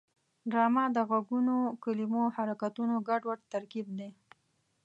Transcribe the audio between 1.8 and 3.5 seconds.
کلمو او حرکتونو ګډوډ